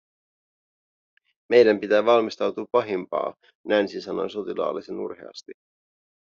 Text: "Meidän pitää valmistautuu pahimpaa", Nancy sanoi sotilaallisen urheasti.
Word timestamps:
"Meidän 1.49 1.79
pitää 1.79 2.05
valmistautuu 2.05 2.67
pahimpaa", 2.71 3.35
Nancy 3.67 4.01
sanoi 4.01 4.29
sotilaallisen 4.29 4.99
urheasti. 4.99 5.51